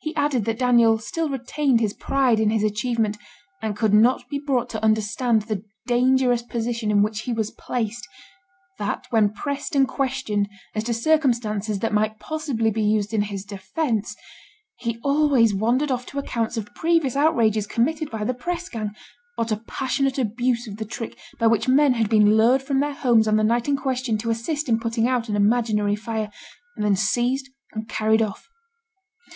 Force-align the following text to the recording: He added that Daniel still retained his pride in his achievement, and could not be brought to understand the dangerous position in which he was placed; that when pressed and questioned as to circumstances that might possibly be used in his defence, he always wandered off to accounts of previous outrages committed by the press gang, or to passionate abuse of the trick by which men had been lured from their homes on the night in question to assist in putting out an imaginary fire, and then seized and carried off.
He 0.00 0.16
added 0.16 0.46
that 0.46 0.58
Daniel 0.58 0.98
still 0.98 1.28
retained 1.28 1.78
his 1.78 1.94
pride 1.94 2.40
in 2.40 2.50
his 2.50 2.64
achievement, 2.64 3.16
and 3.62 3.76
could 3.76 3.94
not 3.94 4.28
be 4.28 4.40
brought 4.40 4.68
to 4.70 4.82
understand 4.82 5.42
the 5.42 5.62
dangerous 5.86 6.42
position 6.42 6.90
in 6.90 7.02
which 7.04 7.20
he 7.20 7.32
was 7.32 7.52
placed; 7.52 8.08
that 8.80 9.06
when 9.10 9.30
pressed 9.32 9.76
and 9.76 9.86
questioned 9.86 10.48
as 10.74 10.82
to 10.82 10.92
circumstances 10.92 11.78
that 11.78 11.92
might 11.92 12.18
possibly 12.18 12.68
be 12.72 12.82
used 12.82 13.14
in 13.14 13.22
his 13.22 13.44
defence, 13.44 14.16
he 14.74 14.98
always 15.04 15.54
wandered 15.54 15.92
off 15.92 16.04
to 16.06 16.18
accounts 16.18 16.56
of 16.56 16.74
previous 16.74 17.14
outrages 17.14 17.68
committed 17.68 18.10
by 18.10 18.24
the 18.24 18.34
press 18.34 18.68
gang, 18.68 18.90
or 19.38 19.44
to 19.44 19.56
passionate 19.68 20.18
abuse 20.18 20.66
of 20.66 20.78
the 20.78 20.84
trick 20.84 21.16
by 21.38 21.46
which 21.46 21.68
men 21.68 21.92
had 21.92 22.08
been 22.10 22.36
lured 22.36 22.60
from 22.60 22.80
their 22.80 22.92
homes 22.92 23.28
on 23.28 23.36
the 23.36 23.44
night 23.44 23.68
in 23.68 23.76
question 23.76 24.18
to 24.18 24.30
assist 24.30 24.68
in 24.68 24.80
putting 24.80 25.06
out 25.06 25.28
an 25.28 25.36
imaginary 25.36 25.94
fire, 25.94 26.32
and 26.74 26.84
then 26.84 26.96
seized 26.96 27.50
and 27.72 27.88
carried 27.88 28.20
off. 28.20 28.48